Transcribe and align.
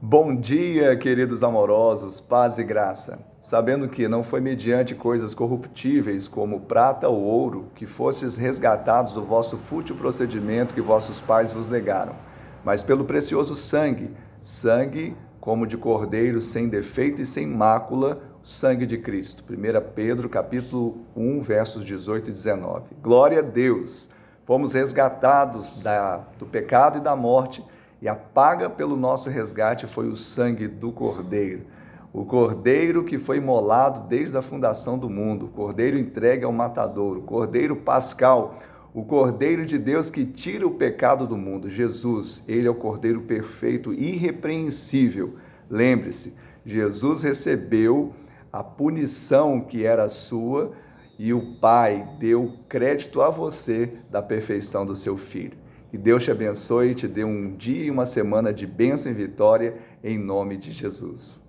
Bom 0.00 0.36
dia, 0.36 0.96
queridos 0.96 1.42
amorosos, 1.42 2.20
paz 2.20 2.56
e 2.56 2.62
graça. 2.62 3.18
Sabendo 3.40 3.88
que 3.88 4.06
não 4.06 4.22
foi 4.22 4.40
mediante 4.40 4.94
coisas 4.94 5.34
corruptíveis 5.34 6.28
como 6.28 6.60
prata 6.60 7.08
ou 7.08 7.20
ouro 7.20 7.72
que 7.74 7.84
fostes 7.84 8.36
resgatados 8.36 9.14
do 9.14 9.24
vosso 9.24 9.56
fútil 9.56 9.96
procedimento 9.96 10.72
que 10.72 10.80
vossos 10.80 11.20
pais 11.20 11.52
vos 11.52 11.68
legaram, 11.68 12.14
mas 12.64 12.80
pelo 12.80 13.04
precioso 13.04 13.56
sangue, 13.56 14.14
sangue 14.40 15.16
como 15.40 15.66
de 15.66 15.76
cordeiro 15.76 16.40
sem 16.40 16.68
defeito 16.68 17.20
e 17.20 17.26
sem 17.26 17.44
mácula, 17.44 18.22
o 18.40 18.46
sangue 18.46 18.86
de 18.86 18.98
Cristo. 18.98 19.42
1 19.52 19.92
Pedro, 19.96 20.28
capítulo 20.28 20.98
1, 21.16 21.42
versos 21.42 21.84
18 21.84 22.30
e 22.30 22.32
19. 22.32 22.84
Glória 23.02 23.40
a 23.40 23.42
Deus. 23.42 24.08
Fomos 24.46 24.74
resgatados 24.74 25.72
da, 25.72 26.18
do 26.38 26.46
pecado 26.46 26.98
e 26.98 27.00
da 27.00 27.16
morte 27.16 27.64
e 28.00 28.08
a 28.08 28.14
paga 28.14 28.70
pelo 28.70 28.96
nosso 28.96 29.28
resgate 29.28 29.86
foi 29.86 30.08
o 30.08 30.16
sangue 30.16 30.68
do 30.68 30.92
Cordeiro. 30.92 31.62
O 32.12 32.24
Cordeiro 32.24 33.04
que 33.04 33.18
foi 33.18 33.38
imolado 33.38 34.08
desde 34.08 34.36
a 34.36 34.42
fundação 34.42 34.98
do 34.98 35.10
mundo, 35.10 35.46
o 35.46 35.48
Cordeiro 35.48 35.98
entregue 35.98 36.44
ao 36.44 36.52
matadouro, 36.52 37.20
o 37.20 37.24
Cordeiro 37.24 37.76
pascal, 37.76 38.58
o 38.94 39.04
Cordeiro 39.04 39.66
de 39.66 39.78
Deus 39.78 40.10
que 40.10 40.24
tira 40.24 40.66
o 40.66 40.74
pecado 40.74 41.26
do 41.26 41.36
mundo. 41.36 41.68
Jesus, 41.68 42.42
ele 42.48 42.66
é 42.66 42.70
o 42.70 42.74
Cordeiro 42.74 43.20
perfeito, 43.22 43.92
irrepreensível. 43.92 45.34
Lembre-se, 45.68 46.36
Jesus 46.64 47.22
recebeu 47.22 48.12
a 48.52 48.62
punição 48.62 49.60
que 49.60 49.84
era 49.84 50.08
sua 50.08 50.72
e 51.18 51.32
o 51.34 51.56
Pai 51.56 52.08
deu 52.18 52.54
crédito 52.68 53.20
a 53.20 53.28
você 53.28 53.92
da 54.10 54.22
perfeição 54.22 54.86
do 54.86 54.96
seu 54.96 55.16
filho. 55.16 55.58
Que 55.90 55.96
Deus 55.96 56.24
te 56.24 56.30
abençoe 56.30 56.90
e 56.90 56.94
te 56.94 57.08
dê 57.08 57.24
um 57.24 57.56
dia 57.56 57.84
e 57.84 57.90
uma 57.90 58.04
semana 58.04 58.52
de 58.52 58.66
bênção 58.66 59.10
e 59.10 59.14
vitória, 59.14 59.76
em 60.04 60.18
nome 60.18 60.56
de 60.56 60.70
Jesus. 60.70 61.47